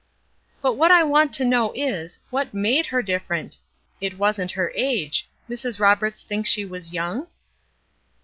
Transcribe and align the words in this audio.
"But 0.63 0.77
what 0.77 0.89
I 0.89 1.03
want 1.03 1.31
to 1.33 1.45
know 1.45 1.71
is, 1.75 2.17
what 2.31 2.55
made 2.55 2.87
her 2.87 3.03
different? 3.03 3.59
It 4.01 4.17
wasn't 4.17 4.49
her 4.53 4.71
age. 4.73 5.29
Mrs. 5.47 5.79
Roberts 5.79 6.23
thinks 6.23 6.49
she 6.49 6.65
was 6.65 6.91
young?" 6.91 7.27